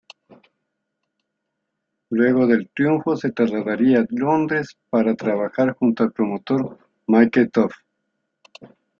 [2.09, 7.71] Luego del triunfo se trasladaría a Londres para trabajar junto al promotor Mickey Duff.